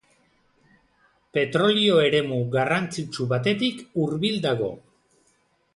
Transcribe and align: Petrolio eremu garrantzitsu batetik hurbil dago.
Petrolio 1.37 1.99
eremu 2.07 2.41
garrantzitsu 2.57 3.29
batetik 3.35 3.85
hurbil 4.05 4.41
dago. 4.49 4.71